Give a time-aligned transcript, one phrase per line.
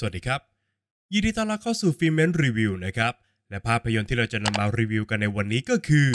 [0.00, 0.40] สวัสดีครับ
[1.12, 3.12] ยินดีต้อนรับเข้าสู่ฟิล์มเมนรีวิวนะครับ
[3.50, 6.08] และภาพยนตร์ที่เราจะนำมารีวิวกันในวันนี้ก็คือ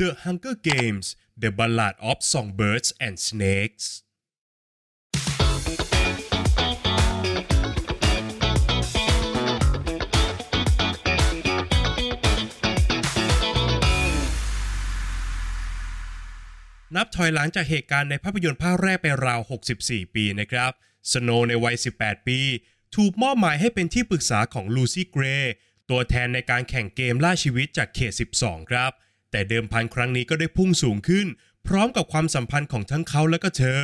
[0.00, 1.06] The Hunger Games:
[1.42, 3.86] The Ballad of Songbirds and Snakes
[16.96, 19.40] นับถอยหลังจากเหตุการณ์ในภาพยนตร์ภาคแรกไปราว
[19.78, 20.72] 64 ปีนะครับ
[21.12, 22.38] สโนในวัย 18 ปี
[22.96, 25.52] ถูกมอบหมายให้เป็นที่ปรึกษาของลูซี่เกรย์
[25.90, 28.92] ตัวแทนในการแข่งเกมล่าชีวิตจากเขต 12 ครับ
[29.30, 31.26] แต่เดิมพันครั้งนี้ก็ได้พุ่งสูงขึ้น
[31.66, 33.80] พร้อมกับความสัมพันธ์ของทั้งเขาและก็เธอ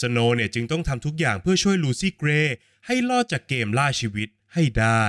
[0.00, 2.54] สโนเนี่ยจึงต้องทำทุกอย่างเพื่อช่วยลูซี่เกรย์
[2.86, 5.04] ให้รอดจากเกมล่าชีวิตให้ได้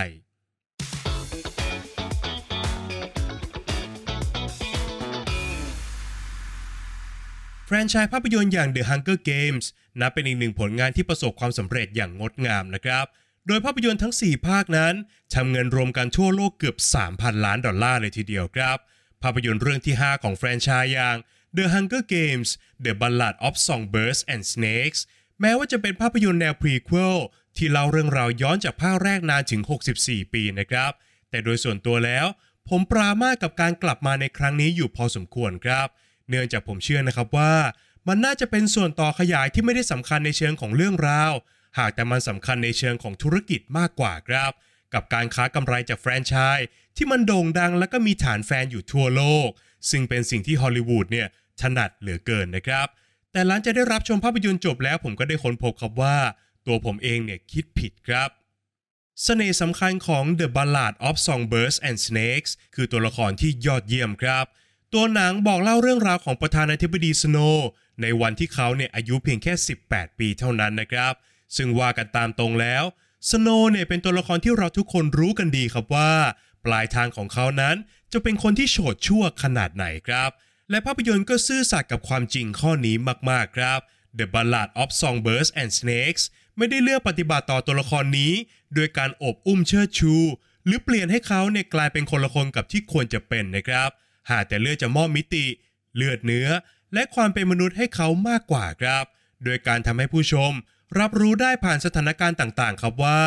[7.66, 9.66] แฟรนไชส์ภาพยนตร์อย่าง The Hunger Games
[10.00, 13.08] นับเป็นอีกหนึ่งผลงานที่ประสบความสำเร็จอย่างงดงามนะครับ
[13.48, 14.94] โดยภาพยนตร์ทั้ง 4 ภาคนั้น
[15.34, 16.78] ทำเงินรวมกันทั่วโลกเกือบ
[17.10, 18.78] 3,000 ล้านดอลลาร์เลยทีเดียวครับ
[19.24, 21.18] ภาพยนตร์เรื่องที่ 5 ของแฟรนไชส์อย่าง
[21.58, 22.50] The Hunger Games
[22.86, 25.00] The Ballad of Songbirds and Snakes
[25.42, 27.18] แม้ว่าจะเป็นภาพยนตร์แนวพรีควล
[27.58, 29.62] ที่เล่าเรื่องราวย้อนจากภาคแรกนานถึง
[29.98, 30.92] 64 ปีนะครับ
[31.30, 32.26] แต่โดยส่วนตัวแล้ว
[32.70, 35.88] ผมปรามาสกับการกลับมาในครั้งนี้อยู่พอสมควรครับ
[36.30, 37.54] เนื่องจากผมเชื่อนะครับว่า
[38.08, 41.32] มันน่าจะเป็นส่วนต่อขยายที่ไม่ได้สำคัญในเชิงของเรื่องราว
[41.78, 44.52] หากแต่มันสำคัญในเชิงของธุรกิจมากกว่าครับ
[44.94, 49.50] กับการค้ากำไรจากแฟรนไชส์ที่มันโด่งดังและก็มีฐานแฟนอยู่ทั่วโลก
[49.90, 51.28] ซึ่งเป็นสิ่งที่ฮอลลีวูดเนี่ย
[51.62, 52.88] ถนัดเหลือเกินนะครับ
[53.32, 56.18] แต่หลังจากได้รับชมภาพยนตร์จบแล้วผมก็ได้ค้นพบครับว่า
[56.68, 58.30] ตัวผมเองเนี่ยคิดผิดครับ
[59.24, 64.46] เสน่ห์สำคัญของ The Ballad of Songbirds and Snakes คือตัวละครที่ยอดเยี่ยมครับ
[64.94, 67.38] ตัวหนังบอกเล่าเรื่องราวของประธานาธิบดีสโน
[68.02, 69.54] ในวันที่เขาเนี่ยอายุเพียงแค่
[69.88, 71.14] 18 ปีเท่านั้นนะครับ
[71.56, 72.84] ซึ่งว่ากันตามตรงแล้ว
[73.30, 76.12] สโนเนี่ยเป็นตัวละครที่เราทุกคนรู้กันดีครับว่า
[76.66, 77.76] ปลายทางของเขานั้น
[78.14, 80.30] จะเป็นคนที่โฉดชั่วขนาดไหนครับ
[80.70, 82.96] และภาพยนตร์ก็ซื่อสัตย์กับความจริงข้อนี้
[83.30, 83.80] มากๆครับ
[84.18, 86.24] The Ballad of Songbirds and Snakes
[86.58, 88.34] ไม่ได้เลือกปฏิบัติต่อตัวละครนี้
[88.76, 90.16] โดยการอบอุ้มเชิดชู
[90.66, 93.90] หรือเปลี่ยนให้เขาเนี่ยกลายเป็นคนละคนกับที่ควรจะเป็นนะครับ
[94.32, 95.46] หากแต่เลือกจะมอบมิติ
[95.96, 96.48] เลือดเนื้อ
[96.94, 99.06] และความเป็นมนุษย์ให้เขามากกว่าครับ
[99.44, 100.52] โดยการทำให้ผู้ชม
[101.00, 103.22] รับรู้ได้ผ่านสถานการณ์ต่างๆ ครับว่า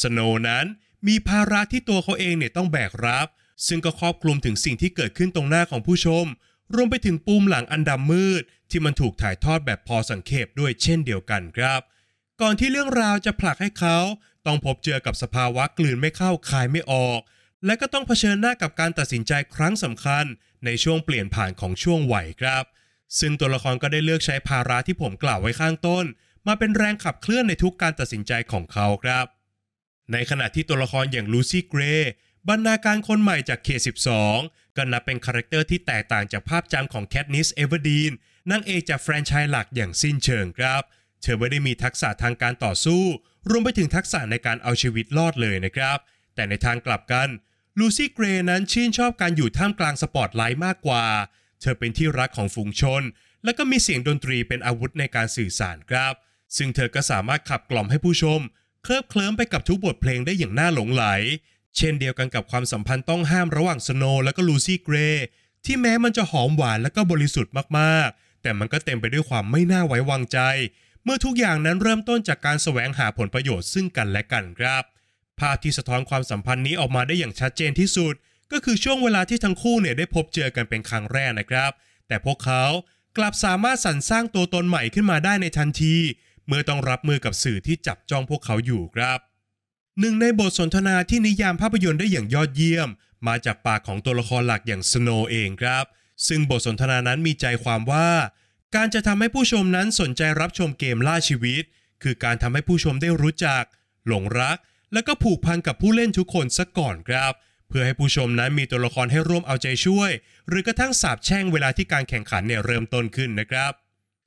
[0.00, 0.64] สโนว์นั้น
[1.08, 3.26] มีภาระที่ตัวเขาเองเนี่ยต้องแบกรับ
[3.66, 6.26] ซึ่งก็ครอบคลุมถึงสิ่งที่เกิดขึ้นตรงหน้าของผู้ชม
[6.74, 11.80] รวมไปถึงปูมหลังอันดำมืด ที่มันถูกถ่ายทอดแบบพอสังเขปด้วยเช่นเดียวกันครับ
[12.40, 13.98] ก่อนที่เรื่องราวจะผลักให้เขา
[14.46, 17.20] ต้องพบเจอกับสภาวะกลืนไม่เข้าคายไม่ออก
[17.64, 20.24] และก็ต้องเผชิญหน้ากับการตัดสินใจครั้งสำคัญ
[20.64, 22.64] ในช่วงเปลี่ยนผ่านของช่วงวัยครับ
[23.18, 26.04] ซึ่งตัวละครก็ได้เลือกใช้ภาระที่ผมกล่าวไว้ข้างต้น
[26.46, 29.26] มาเป็นแรงขับเคลื่อนในทุกการตัดสินใจของเขาครับ
[30.12, 32.10] ในขณะที่ตัวละครอย่างลูซี่เกรย์
[32.48, 33.68] บรรณาการคนใหม่จากเค
[34.22, 38.12] 12 ก็นับเป็นคาแรคเตอร์ที่แตกต่างจากภาพจำของแคทนิสเอเวอร์ดีน
[38.50, 40.82] นางเอกจากแฟรนไชส์หลักอย่างสิ้นเชิงครับ
[41.22, 43.02] เธอไม่ได้มีทักษะทางการต่อสู้
[43.50, 45.98] รวมไปถึงทักษะในการเอาชีวิตรอดเลยนะครับ
[46.34, 47.28] แต่ในทางกลับกัน
[47.78, 51.04] ลูซี่เกรย์นั้นชื่นชอบการอยู่ท่ามกลางสปอตไลท์มากกว่า
[51.60, 53.02] เธอเป็นที่รักของฝูงชน
[53.44, 56.14] และก็มีเสียงดนตรีเป็นอาวุธในการสื่อสารครับ
[56.56, 58.40] ซึ่งเธอก็สามารถขับกล่อมให้ผู้ชม
[58.82, 61.04] เคลิบเคลิ้มไปกับทุกบทเพลงได้อย่างน่าหลงใหล
[61.76, 65.24] เช่นเดียวกันกับความสัมพันธ์ต้องห้ามระหว่างสโนว์และก็ลูซี่เกรย์
[65.64, 70.38] ที่แม้มันจะหอมหวานและก็บริสุทธิ์มากๆ แต่มันก็เต็มไปด้วยความไม่น่าไว้วางใจ
[71.04, 74.84] เมื่อทุกอย่างนั้นเริ่มต้นจากการแสวงหาผลประโยชน์ซึ่งกันและกันครับ
[75.40, 78.14] ภาพที่สะท้อนความสัมพันธ์นี้ออกมาได้อย่างชัดเจนที่สุด
[78.52, 81.70] ก็คือช่วงเวลาที่ทั้งคู่เนี่ยได้พบเจอกันเป็นครั้งแรกนะครับ
[82.08, 82.64] แต่พวกเขา
[83.16, 85.96] กลับสามารถสรรสร้างตัวตนใหม่ขึ้นมาได้ในทันที
[86.50, 89.18] เมื่อต้องรับมือกับสื่อที่จับจ้องพวกเขาอยู่ครับ
[90.00, 92.88] หนึ่งในบทสนทนาที่นิยามภาพยนตร์ได้อย่างยอดเยี่ยม
[93.26, 95.84] มาจากปากของตัวละครหลักอย่างสโนเองครับ
[96.28, 98.08] ซึ่งบทสนทนานั้นมีใจความว่า
[98.74, 101.62] การจะทำให้ผู้ชมนั้นสนใจรับชมเกมล่าชีวิต
[102.02, 103.62] คือการทำให้ผู้ชมได้รู้จัก
[104.06, 104.58] หลงรัก
[104.92, 107.32] และก็ผูกพันกับผู้เล่นทุกคนซะก่อนครับ
[107.68, 110.10] เพื่อให้ผู้ชมนั้นมีตัวละครให้ร่วมเอาใจช่วย
[110.48, 113.72] หรือกระทั่งสาบแช่งเวลาที่การแข่งขันเนี่ยเริ่มต้นขึ้นนะครับ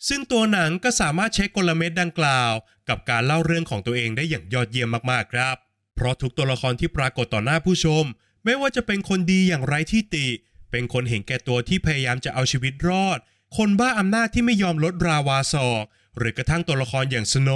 [0.07, 2.51] ซึ่งตัวหนังก็สามารถใช้กลเม็ดดังกล่าว
[2.89, 5.55] กับการเล่าเรื่องของตัวเองได้อย่างยอดเยี่ยมมากๆครับ
[5.95, 8.03] เพราะทุกตัวละครที่ปรากฏต่อหน้าผู้ชม
[8.45, 10.27] ไม่ว่าจะเป็นคนดีอย่างไร้ที่ติ
[10.71, 13.19] เป็นคนเห็นแก่ตัวที่พยายามจะเอาชีวิตรอด
[13.57, 15.85] คนบ้าอำนาจที่ไม่ยอมลดราวาศอก
[16.17, 17.49] หรือกระทั่งตัวละครอย่างสโน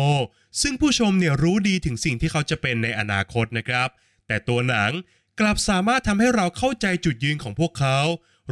[0.61, 3.89] ซึ่งผู้ชมเนี่ยรู้ดีถึงสิ่งที่เขาจะเป็นในอนาคตนะครับ
[4.27, 4.91] แต่ตัวหนัง
[5.39, 7.97] กลับสามารถทำให้เราเข้าใจจุดยืนของพวกเขา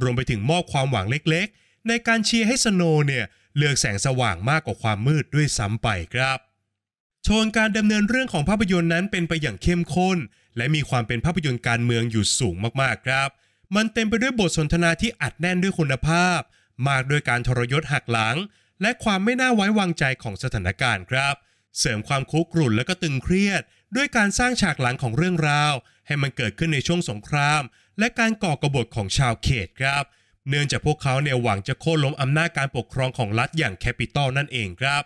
[0.01, 3.25] รวมไปถึงมอบความหวังเล็กๆ ในการเชียร์ให้สโนเนี่ย
[3.57, 6.37] เลือกแสงสว่างมากกว่าความมืดด้วยซ้ำไปครับ
[7.23, 10.17] โทนการดำเนินเรื่องของภาพยนตร์นั้นเป็นไปอย่างเข้มข้น
[10.57, 13.29] และมีความเป็นภาพยนตร์การเมืองอยู่สูงมากๆครับ
[13.75, 16.39] มันเต็มไปด้วยบทสนทนาที่อัดแน่นด้วยคุณภาพ
[16.87, 18.37] มากด้วยการทรยศหักหลัง
[18.81, 21.35] และความไม่น่าไว้วางใจของสถานการณ์ครับ
[21.79, 23.61] เสริมความคุกรุ่นและก็ตึงเครียด
[23.95, 25.73] ด้วยการสร้างฉากหลังของเรื่องราว
[26.07, 27.61] ให้มันเกิดขึ้นในช่วงสงคราม
[27.99, 30.03] และการก่อกรบฏของชาวเขตครับ
[30.49, 35.03] เนื่องจากพวกเขาเนี่ยหวังจะโค่นล้มอำนาจการปกครองของรัฐอย่างแคปิตอลนั่นเองครับ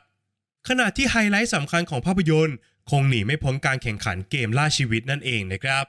[0.67, 2.57] ขณะที่ไฮไลท์สำคัญของภาพยนตร์
[2.89, 5.85] คงหนีไม่พ้นการแข่งขันเกมล่าชีวิตนั่นเองนะครับ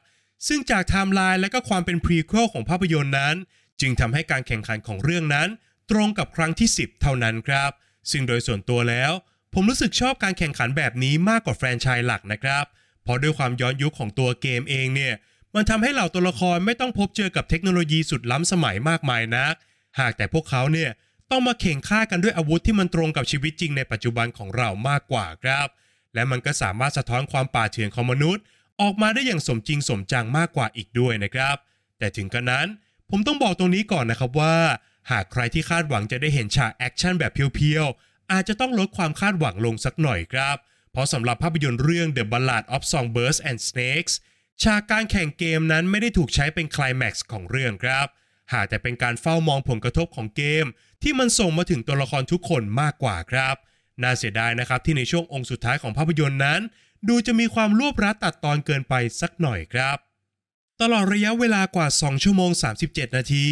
[0.46, 3.34] ซึ่งจากไทม์ไลน์และก็ความเป็น prequel ของภาพยนตร์นั้น
[3.80, 5.48] จึงทำให้การแข่งขันของเรื่องนั้น
[5.90, 7.70] ตรงกับครั้งที่ 10 เท่านั้นครับ
[8.10, 9.12] ซึ่งโดยส่วนตัวแล้ว
[9.54, 12.64] ผมรู้สึกชอบการแข่งขันแบบนี้มากกว่าแฟรนไชส์หลักนะครับ
[13.02, 15.14] เพราะด้วยความย้อนยุคของตัวเกมเองเนี่ย
[15.54, 19.54] มันทำให้เหล่าตัวละครไม่ต้องพบเจอกับเทคโนโลยีสุดล้ำสมัยมากมายนัก
[20.00, 20.90] หากแต่พวกเขาเนี่ย
[21.30, 25.68] ต้องมาเข่นฆ่ากันด้วยอาวุธที่มันตรงกับชีวิตจริงในปัจจุบันของเรามากกว่าครับ
[26.14, 28.42] และมันก็สามารถสะท้อนความป่าเถื่อนของมนุษย์
[28.80, 31.56] ออกมาได้อย่างสมจริงสมจังมากกว่าอีกด้วยนะครับ
[31.98, 32.66] แต่ถึงกระนั้น
[33.10, 34.56] ผมต้องบอกตรงนี้ก่อนนะครับว่า
[35.10, 40.56] หากใครที่คาดหวังจะได้เห็นฉากแอคชั่นแบบ pure ๆ อาจจะต้องลดความคาดหวังลงสักหน่อยครับ
[40.92, 44.14] เพราะสำหรับภาพยนตร์เรื่อง The Ballad of Songbirds and Snakes
[44.62, 48.06] ฉากการแข่งเกมนั้นไม่ได้ถูกใช้เป็นคลแม็กซ์ของเรื่องครับ
[48.52, 50.66] หากแต่เป็นการเฝ้ามองผลกระทบของเกม
[51.02, 53.56] ที่มันส่งมาถึงตัวละครทุกคนมากกว่าครับ
[54.02, 56.60] น่าเสียดายนะครับที่ในช่วงองค์สุดท้ายของภาพยนตร์นั้น
[57.08, 59.96] ดูจะมีความรวบรัดตัดตอนเกินไปสักหน่อยครับ
[60.80, 62.50] ตลอดระยะเวลากว่า 2 ชั่วโมง
[62.84, 63.46] 37 นาที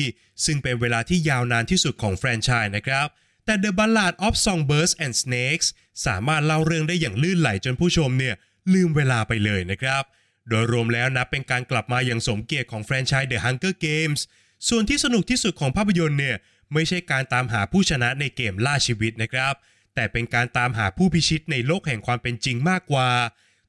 [0.44, 3.06] ซึ่งเป็นเวลาที่ยาวนานที่สุดของแฟรนไชส์นะครับ
[3.44, 5.66] แต่ The Ballad of Songbirds and Snakes
[6.06, 8.34] สามารถเล่าเรื่องได้อย่างลื่นไหลจนผู้ชมเนี่ย
[8.74, 10.02] ลืมเวลาไปเลยนะครับ
[10.48, 14.20] โดยรวมแล้วนับเป็นการกลับมาอย่างสมเกียรติของแฟรนไชส์ The Hunger Games
[14.68, 16.36] ส่วนที่สนุกที่สุดของภาพยนตร์เนี่ย
[16.72, 19.54] ไม่ใช่การตามหาผู้ชนะในเกมล่าชีวิตนะครับ
[19.94, 23.10] แต่เป็นการตามหาผู้พิชิตในโลกแห่งความเป็นจริงมากกว่า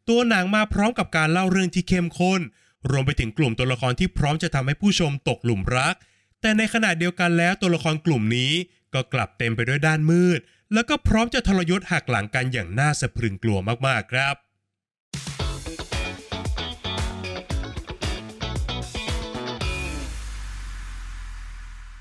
[0.09, 2.41] ตัวหนังมาพร้อมกับการเล่าเรื่องที่เข้มข้น
[2.89, 5.95] รวมไปถึงกลุ่มตัวละครที่พร้อมจะทำให้ผู้ชมตกหลุมรัก
[6.41, 8.51] แต่ในขณะเดียวกันแล้วตัวละครกลุ่มนี้
[8.93, 10.39] ก็กลับเต็มไปด้วยด้านมืด
[10.73, 14.35] แล้วก็พร้อมจะทรยศหักหลังกันอย่างน่าสะพรึงกลัวมากๆครับ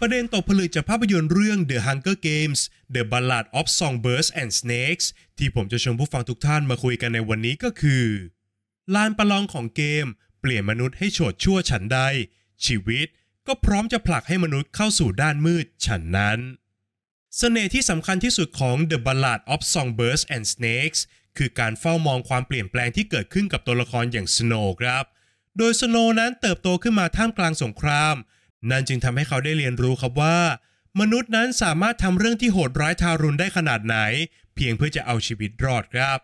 [0.02, 2.60] ประเด็นตกผลึกจากภาพยนตร์เรื่อง The Hunger Games
[2.94, 5.06] The Ballad of Songbirds and Snakes
[5.38, 8.04] ที่ผมจะชวนผู้ฟังทุกท่านมาคุยกันในวันนี้ก็คือ
[8.94, 10.06] ลานประลองของเกม
[10.40, 12.00] เปลี่ยนมนุษย์ให้โฉดชั่วฉันใด
[12.66, 13.06] ชีวิต
[13.46, 16.38] ก็พร้อมจะผลักให้มนุษย์เข้าสู่ด้านมืดฉันนั้น
[17.36, 21.00] เสน่ห์ที่สำคัญที่สุดของ The Ballad of Songbirds and Snakes
[21.38, 25.04] คือการเฝ้ามองความเปลี่ยนแปลงที่เกิดขึ้นกับตัวละครอย่างสโนว์ครับ
[25.58, 28.16] โดยสโนว์นั้นเติบโตขึ้นมาท่ามกลางสงคราม
[28.70, 30.38] นั่นจึงทำให้เขาได้เรียนรู้ครับว่า
[31.00, 33.96] มนุษย์นั้นสามารถทำเรื่องที่โหดร้ายทารุณได้ขนาดไหน
[34.54, 36.18] เพียงเพื่อจะเอาชีวิตรอดครับ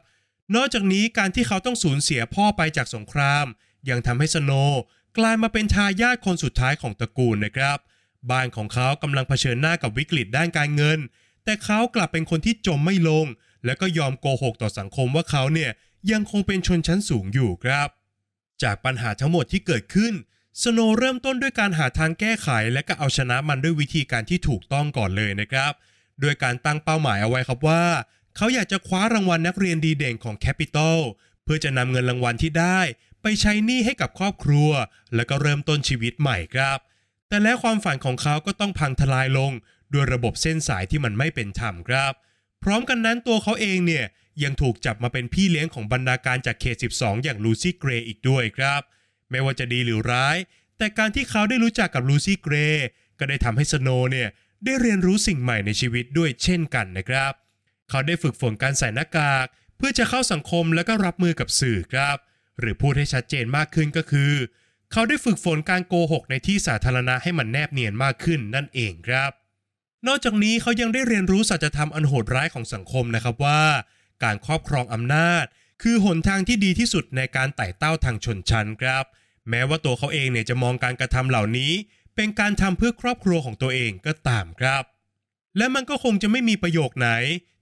[0.55, 3.47] นอกจากนี้การที่เขาต้องสูญเสียพ่อไปจากสงคราม
[3.91, 4.53] ยังทำให้สโน
[5.19, 7.79] กลายมาเป็นทายาทคนสุดท้ายของตระกูลนะครับ
[8.31, 10.99] บ้านของเขากำลังเผชิญหน้ากับวิกฤตด้านการเงิน
[11.45, 13.27] แต่เขากลับเป็นคนที่จมไม่ลง
[13.65, 15.71] และก็ยอมโกหกต่อสังคมว่าเขาเนี่ย
[16.11, 17.89] ยังคงเป็นชนชั้นสูงอยู่ครับ
[18.63, 20.15] จากปัญหาทั้งหมดที่เกิดขึ้น
[20.63, 25.73] สโนเริ่มต้นด้วยการหาทางแก้ไข และก็เอาชนะมันด้วยวิธีการที่ถูกต้องก่อนเลยนะครับ
[26.21, 27.85] โดยการตั้งเป้าหมายเอาไว้ครับว่า
[28.37, 30.99] เขาอยากจะคว้ารางวัลนักเรียนดีเด่นของแคปิตอล
[31.45, 32.81] เพื่อจะนำเงินรางวัลที่ได้
[33.23, 34.71] ไปใช้หนี้ให้กับครอบครัว
[35.15, 36.79] แล้วก็เริ่มต้นชีวิตใหม่ครับ
[37.29, 39.53] แต่แล้วความฝันของเขาก็ต้องพังทลายลง
[39.93, 42.13] ด้วยระบบเส้นสายที่มันไม่เป็นธรรมครับ
[42.63, 44.05] พร้อมกันนั้นตัวเขาเองเนี่ย
[44.43, 48.83] ยังถูกจับมาเป็นพี่เลี้ยงของบรรณาการจากเขต 12 อย่างลูซี่เกรย์อีกด้วยครับ
[49.31, 50.37] ไม่ว่าจะดีหรือร้าย
[50.79, 52.87] แต่การที่เขาได้รู้จักกับลูซี่เกรย์
[53.19, 54.29] ก็ได้ทำให้สโนเนี่ย
[54.65, 57.33] ได้เรียนรู้สิ่งใหม่ในชีวิตด้วยเช่นกันนะครับ
[57.91, 62.17] เขาได้ฝึกฝนการใส่หน้ากาก เพื่อจะเข้าสังคมและก็รับมือกับสื่อครับ
[62.61, 64.33] หรือพูดให้ชัดเจนมากขึ้นก็คือ
[64.93, 69.31] เขาได้ฝึกฝนการโกหกในที่สาธารณะให้มันแนบเนียนมากขึ้นนั่นเองครับ
[70.07, 73.63] นอกจากนี้เขายังได้เรียนรู้สัจธรรมอันโหดร้ายของสังคมนะครับว่า
[74.23, 75.45] การครอบครองอำนาจ
[75.87, 79.05] คือหนทางที่ดีที่สุดในการไต่เต้าทางชนชั้นครับ
[79.51, 81.73] แม้ว่าตัวเขาเองเนี่ยจะมองการกระทำเหล่านี้
[82.17, 84.83] เป็นการทำเพื่อครอบครัวของตัวเองก็ตามครับ
[85.57, 87.11] และมันก็คงจะไม่มีประโยคไหน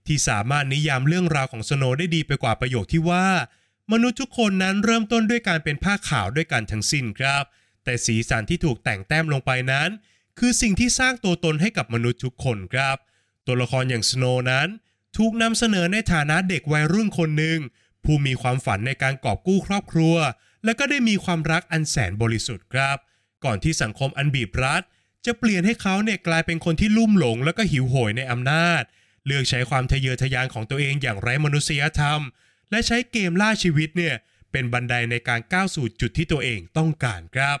[0.07, 3.27] ที่สามารถนิยามเรื่องราวของสโนได้ดีไปกว่าประโยคที่ว่า
[3.91, 7.43] มนุษย์ทุกคนนั้นเริ่มต้นด้วยการเป็นผ้าขาวด้วยกันทั้งสิ้นครับ
[7.83, 9.89] แต่สีสันที่ถูกแต่งแต้มลงไปนั้น
[10.39, 12.97] คือสิ่งที่สร้างตัวตนให้กับมนุษย์ทุกคนครับ
[13.45, 14.67] ตัวละครอย่างสโนนั้น
[15.17, 17.59] ถูกนำเสนอในฐานะเด็กวัยรุ่นคนหนึ่ง
[18.05, 20.15] ผู้มีความฝันในการกอบกู้ครอบครัว
[20.65, 22.97] และก็ได้มีความรักอันแสนบริสุทธิ์ครับ
[23.45, 24.83] ก่อนที่สังคมอันบีบรัด
[25.25, 28.83] จะเปลี่ยนให้เขาเนี่ยกลายเป็นคนที่ลุ่มหลง แล้วก็หิวโหยในอำนาจ
[29.25, 32.19] เลือกใช้ความทะเยอทะยานของตัวเองอย่างไร้มนุษยธรรม
[32.71, 34.15] และใช้เกมล่าชีวิตเนี่ย
[34.51, 37.57] เป็นบันไดในการก้าวสู่จุดที่ตัวเองต้องการครับ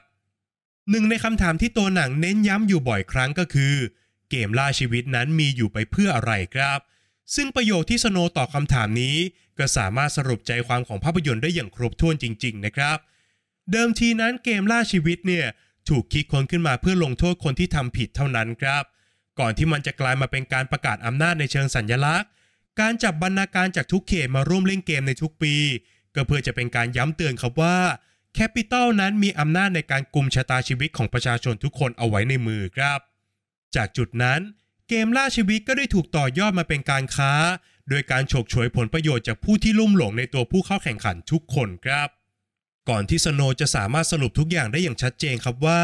[0.89, 3.75] หนึ่งในคำถามที่ตัวหนังเน้นย้ำอยู่บ่อยครั้งก็คือ
[4.29, 6.79] เกมล่าชีวิตนั้นมีอยู่ไปเพื่ออะไรครับ
[7.35, 9.17] ซึ่งประโยคที่สโนตอบคำถามนี้
[9.59, 12.97] ก็สามารถสรุปใจความของภาพยนตร์ได้อย่างครบถ้วนจริง ๆ นะครับ
[13.71, 15.45] เดิมทีนั้นเกมล่าชีวิตเนี่ย
[15.89, 18.83] ถูกคิดค้นขึ้นมาเพื่อลงโทษคนที่ทำผิดเท่านั้นครับ
[19.39, 22.29] ก่อนที่มันจะกลายมาเป็นการประกาศอำนาจในเชิงสัญญลักษณ์
[22.79, 25.55] การจับบรรณาการจากทุกเขตมาร่วมเล่นเกมในทุกปี
[26.15, 27.77] ก็เพื่อจะเป็นการย้ำเตือนครับว่า
[28.33, 32.99] แคปิตอลนั้นมีอำนาจในการกุมชะตาชีวิตของประชาชนทุกคนเอาไว้ในมือครับ
[33.75, 34.39] จากจุดนั้น
[34.89, 37.33] เกมล่าชีวิตก็ได้ถูกต่อยอดมาเป็นการค้า
[37.89, 42.09] โดยการฉกฉวยผลประโยชน์จากผู้ที่ลุ่มหลงในตัวผู้เข้าแข่งขันทุกคนครับ
[42.89, 45.83] ก่อนที่สโนจะสามารถสรุปทุกอย่างได้อย่างชัดเจนครับว่า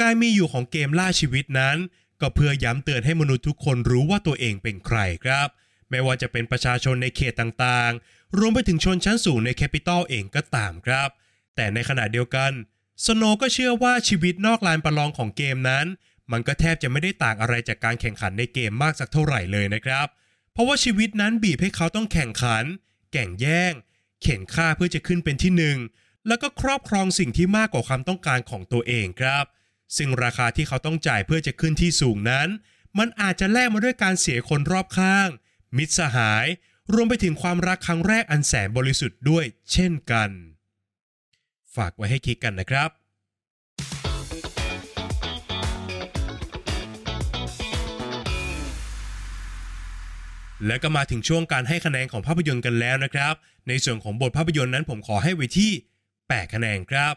[0.00, 1.76] การมีอยู่ของเกมล่าชีวิตนั้น
[2.20, 5.48] ก็เพื่อย้ำเตือนให้มนุษย์ทุกคนรู้ว่าตัวเองเป็นใครครับ
[5.90, 11.08] ไม่ว่าจะเป็นประชาชนในเขตต่างๆ รวมไปถึงชนชั้นสูงในแคปิตอลเองก็ตามครับ
[11.56, 12.52] แต่ในขณะเดียวกัน
[13.04, 15.86] สโนก็เชื่อว่าชีวิตนอกลานประลองของเกมนั้น
[16.32, 22.64] มันก็แทบจะไม่ได้ต่างอะไรจากการแข่งขันในเกมมากสักเท่าไหร่เลยนะครับเพราะว่าชีวิตนั้นบีบให้เขาต้องแข่งขัน
[23.12, 23.72] แก่งแย่ง
[24.22, 25.78] เข็นฆ่าเพื่อจะขึ้นเป็นที่หนึ่ง
[26.26, 29.44] แล้วก็ครอบครองสิ่งที่มากกว่าความต้องการของตัวเองครับ
[29.96, 32.48] ซึ่งราคาที่เขาต้องจ่ายเพื่อจะขึ้นที่สูงนั้น
[32.98, 35.28] มันอาจจะแลกมาด้วยการเสียคนรอบข้าง
[35.76, 36.46] มิตรสหาย
[36.94, 40.30] รวมไปถึงความรักครั้งแรกอันแสนบริสุทธิ์ด้วย เช่นกัน
[41.76, 42.90] ฝากไว้ให้คิดกันนะครับ
[50.66, 53.34] และก็มาถึงช่วงการให้คะแนนของภาพยนตร์กันแล้วนะครับ
[53.68, 55.72] ในส่วนของบทภาพยนตร์นั้นผมขอให้ไว้ที่
[56.12, 57.14] 8 คะแนนครับ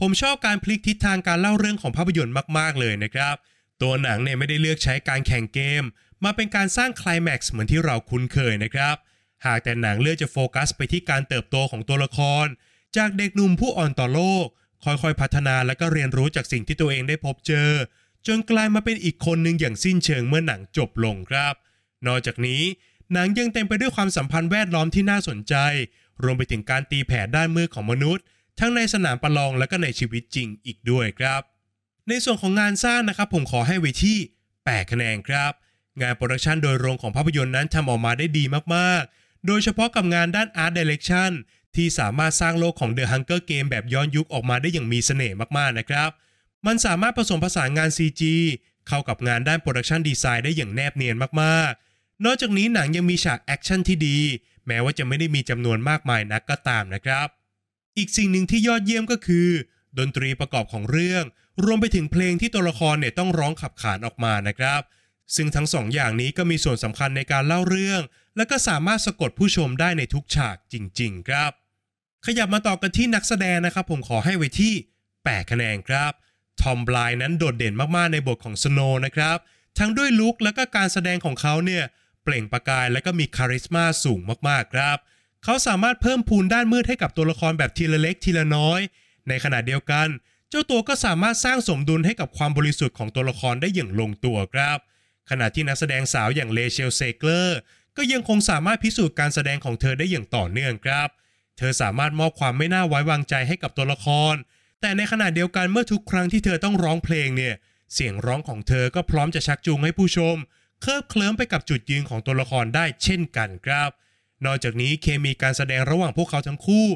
[0.00, 3.34] ผมชอบการพลิกทิศทางการเล่าเรื่องของภาพยนตร์มาก ๆ เลยนะครับ
[3.82, 5.84] ตัวหนังเนี่ยไม่ได้เลือกใช้การแข่งเกม
[6.24, 8.96] มาเป็นการสร้างคลแม็กซ์เหมือนที่เราคุ้นเคยนะครับ
[9.46, 12.46] หากแต่หนังเลือกจะโฟกัสไปที่การเติบโตของตัวละคร
[12.96, 14.46] จากเด็กหนุ่มผู้อ่อนต่อโลก
[14.84, 17.70] ค่อยๆ พัฒนาและก็เรียนรู้จากสิ่งที่ตัวเองได้พบเจอ
[18.26, 21.54] จนกลายมาเป็นอีกคนหนึ่งอย่างสิ้นเชิงเมื่อหนังจบลงครับ
[22.08, 22.62] นอกจากนี้
[23.12, 25.54] หนังยังเต็มไปด้วยความสัมพันธ์แวดล้อมที่น่าสนใจ
[26.22, 28.24] รวมไปถึงการตีแผ่ด้านมือของมนุษย์
[28.60, 31.42] ทั้งในสนามประลองและก็ในชีวิตจริงอีกด้วยครับ
[32.08, 34.18] ในส่วนของงานสร้างนะครับผมขอให้ไว้ที่
[34.54, 35.52] 8 คะแนนครับ
[36.02, 38.44] งานโปรดักชันโดยรวมของภาพยนตร์นั้นทำออกมาได้ดี
[38.74, 41.30] มากๆ โดยเฉพาะกับงานด้าน Art Direction
[41.76, 46.10] ที่สามารถสร้างโลกของ The Hunger Game แบบย้อนยุคออกมาได้อย่างมีเสน่ห์มากๆนะครับ
[46.66, 48.22] มันสามารถผสมผสานงาน CG
[48.88, 51.83] เข้ากับงานด้าน production design ได้อย่างแนบเนียนมากๆ
[52.24, 54.18] นอกจากนี้หนังยังมีฉากแอคชั่นที่ดี
[54.66, 57.28] แม้ว่าจะไม่ได้มีจำนวนมากมายนักก็ตามนะครับ
[57.98, 59.48] อีกสิ่งหนึ่งที่ยอดเยี่ยมก็คือ
[59.98, 61.24] ดนตรีประกอบของเรื่อง
[61.64, 64.80] รวมไปถึงเพลงที่ตัวละครเนี่ยต้องร้องขับขานออกมานะครับ
[65.36, 68.02] ซึ่งทั้งสองอย่างนี้ก็มีส่วนสำคัญในการเล่าเรื่อง
[68.36, 71.50] และก็สามารถสะกดผู้ชมได้ในทุกฉากจริง ๆ ครับ
[72.26, 74.74] ขยับมาต่อกันที่นักแสดงนะครับ ผมขอให้ไว้ที่
[75.12, 76.12] 8 คะแนนครับ
[76.60, 79.38] ทอมบลายนั้นโดดเด่นมากๆในบทของสโนนะครับ
[79.78, 81.84] ทั้งด้วยลุคและก็การแสดงของเขาเนี่ย
[82.24, 84.98] เปล่งประกายและก็มีคาริสมาสูงมากๆครับ
[85.44, 88.80] เขาสามารถเพิ่มพูนด้านมืดให้กับตัวละครแบบทีละเล็กทีละน้อย
[89.28, 90.08] ในขณะเดียวกัน
[90.50, 94.78] เจ้าตัวก็สามารถสร้างสมดุลให้กับความบริสุทธิ์ของตัวละครได้อย่างลงตัวครับ
[95.30, 97.58] ขณะที่นักแสดงสาวอย่างเลเชลเซเกอร์
[97.96, 101.08] ก็ยังคงสามารถพิสูจน์การแสดงของเธอได้อย่างต่อเนื่องครับ
[101.58, 104.34] เธอสามารถมอบความไม่น่าไว้วางใจให้กับตัวละคร
[104.80, 107.54] แต่ในขณะเดียวกันเมื่อทุกครั้งที่เธอต้องร้องเพลงเนี่ย
[107.94, 110.36] เสียงร้องของเธอก็พร้อมจะชักจูงให้ผู้ชม
[110.80, 113.90] เคลิบเคลิ้มไปกับจุดยืนของตัวละครได้เช่นกันครับ
[114.44, 116.86] นอกจากนี้เคมีการแสดงระหว่างพวกเขาทั้งคู่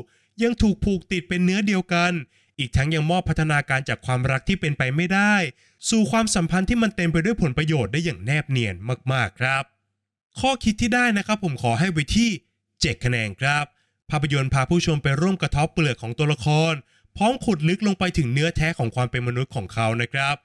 [0.42, 2.12] ยังถูกผูกติดเป็นเนื้อเดียวกัน
[2.58, 5.35] อีกทั้งยังมอบพัฒนาการจากความรักที่เป็นไปไม่ได้
[5.90, 8.75] สู่ความสัมพันธ์ที่มันเต็มไปด้วยผลประโยชน์ได้อย่างแนบเนียน
[9.12, 9.64] มากๆครับ
[10.40, 12.30] ข้อคิดที่ได้นะครับผมขอให้ไว้ที่
[12.66, 13.64] 7คะแนนครับ
[14.11, 16.73] ภาพยนตร์พาผู้ชมไปร่วมกระทบเปลือกของตัวละคร
[17.16, 20.37] พร้อมขุดลึกลงไปถึงเนื้อแท้ของความเป็นมนุษย์ของเขานะครับ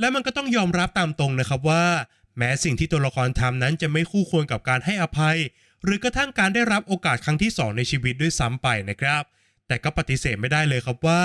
[0.00, 1.84] และมันก็ต้องยอมรับตามตรงนะครับว่า
[2.40, 5.38] แม้สิ่งที่ตัวละครทำนั้นจะไม่คู่ควรกับการให้อภัย
[5.84, 9.22] หรือกระทั่งการได้รับโอกาสครั้งที่สองในชีวิตด้วยซ้ำไปนะครับ
[9.66, 11.22] แต่ก็ปฏิเสธไม่ได้เลยครับว่า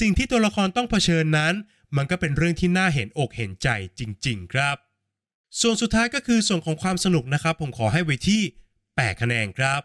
[0.00, 1.54] สิ่งที่ตัวละครต้องเผชิญนั้น
[1.96, 3.68] มันก็เป็นเรื่องที่น่าเห็นอกเห็นใจ
[3.98, 4.76] จริง ๆ ครับ
[5.60, 8.42] ส่วนสุดท้ายก็คือส่วนของความสนุกนะครับ ผมขอให้ไว้ที่
[8.82, 9.80] 8คะแนนครับ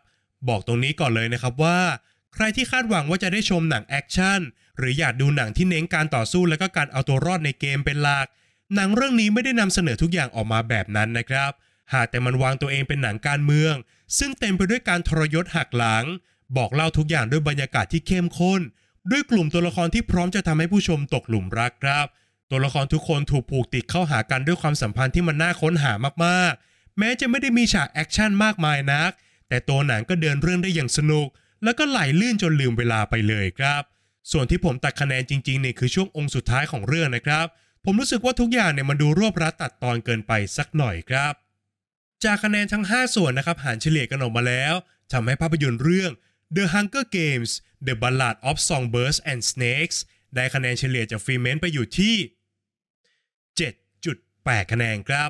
[0.49, 1.79] บอกตรงนี้ก่อนเลยนะครับว่า
[2.33, 4.39] ใครที่คาดหวังว่าจะได้ชมหนังแอคชั่น
[4.77, 8.27] หรืออยากดูหนังที่เน้นการต่อสู้และก็การเอาตัวรอดในเกมเป็นหลัก
[8.75, 11.51] หนังเรื่องนี้ไม่ได้นำเสนอทุกอย่างออกมาแบบนั้นนะครับ
[11.93, 13.73] หากแต่มันวางตัวเองเป็นหนังการเมือง
[14.17, 16.05] ซึ่งเต็มไปด้วยการทรยศหักหลัง
[16.57, 18.61] บอกเล่าทุกอย่างด้วยบรรยากาศที่เข้มข้น
[19.11, 22.05] ด้วยกลุ่มตัวละครที่พร้อมจะทำให้ผู้ชมตกหลุมรักครับ
[22.49, 25.93] ตัวละครทุกคนถูกผูกติดเข้าหากันด้วยความสัมพันธ์ที่มันน่าค้นหา
[26.25, 29.11] มากๆ แม้จะไม่ได้มีฉากแอคชั่นมากมายนัก
[29.49, 31.27] แต่ตัวหนังก็เดินเรื่องได้อย่างสนุก
[31.63, 33.81] แล้วก็ไหลลื่นจนลืมเวลาไปเลยครับ
[34.31, 37.45] ส่วนที่ผมตัดคะแนนจริงๆเนี่ยคือช่วงองค์สุดท้ายของเรื่องนะครับ
[37.85, 41.33] ผมรู้สึกว่าทุกอย่างเนี่ยมันดูรวบรัดตัดตอนเกินไปสักหน่อยครับ
[42.23, 44.73] จากคะแนนทั้ง 5 ส่วนนะครับหารเฉลี่ยกันออกมาแล้ว
[45.11, 46.11] ทำให้ภาพยนตร์เรื่อง
[46.55, 47.51] The Hunger Games
[47.87, 49.97] The Ballad of Songbirds and Snakes
[50.35, 52.15] ได้คะแนนเฉลี่ยจากฟรีเมนไปอยู่ที่
[53.57, 55.29] 7.8 คะแนนครับ